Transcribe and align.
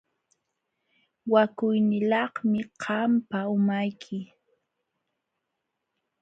Wakuynilaqmi 1.33 2.61
qampa 2.81 3.39
umayki. 3.55 4.19